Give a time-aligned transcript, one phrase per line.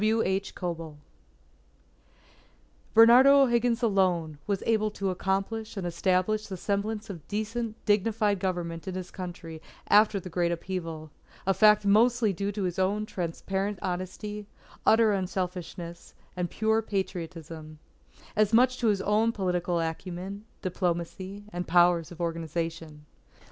[0.09, 0.23] _W.
[0.23, 0.55] H.
[0.55, 0.97] KOEBEL
[2.95, 8.87] _Bernardo O'Higgins alone was able to accomplish and establish the semblance of decent dignified government
[8.87, 11.11] in his Country after the great upheaval,
[11.45, 14.47] a fact mostly due to his own transparent honesty,
[14.87, 17.77] utter unselfishness, and pure Patriotism,
[18.35, 19.01] as much as to his
[19.35, 23.05] political acumen, diplomacy, and powers of organization.